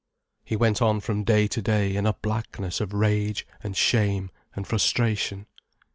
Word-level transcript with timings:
He 0.43 0.55
went 0.55 0.81
on 0.81 0.99
from 0.99 1.23
day 1.23 1.45
to 1.49 1.61
day 1.61 1.95
in 1.95 2.07
a 2.07 2.13
blackness 2.13 2.81
of 2.81 2.91
rage 2.91 3.45
and 3.61 3.77
shame 3.77 4.31
and 4.55 4.65
frustration. 4.65 5.45